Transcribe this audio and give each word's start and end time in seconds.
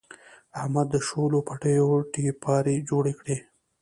احمد 0.59 0.87
د 0.91 0.95
شولو 1.07 1.39
پټیو 1.47 1.89
تپیاري 2.13 2.75
جوړې 2.89 3.13
کړې. 3.19 3.37